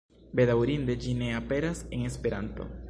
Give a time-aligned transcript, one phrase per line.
[0.39, 2.73] Bedaŭrinde, ĝi ne aperas en Esperanto.